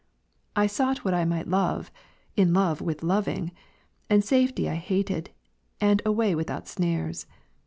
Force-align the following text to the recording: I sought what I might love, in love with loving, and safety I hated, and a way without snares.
I 0.55 0.65
sought 0.65 1.05
what 1.05 1.13
I 1.13 1.25
might 1.25 1.47
love, 1.47 1.91
in 2.35 2.55
love 2.55 2.81
with 2.81 3.03
loving, 3.03 3.51
and 4.09 4.23
safety 4.25 4.67
I 4.67 4.73
hated, 4.77 5.29
and 5.79 6.01
a 6.03 6.11
way 6.11 6.33
without 6.33 6.67
snares. 6.67 7.27